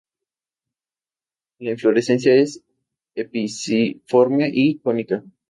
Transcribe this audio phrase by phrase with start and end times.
[1.59, 2.63] La inflorescencia es
[3.13, 5.23] espiciforme y cónica.